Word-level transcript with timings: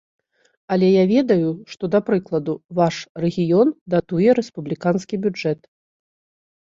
Але 0.75 0.87
я 0.91 1.03
ведаю, 1.11 1.49
што, 1.73 1.83
да 1.95 1.99
прыкладу, 2.07 2.53
ваш 2.81 2.95
рэгіён 3.25 3.67
датуе 3.95 4.29
рэспубліканскі 4.41 5.15
бюджэт. 5.27 5.59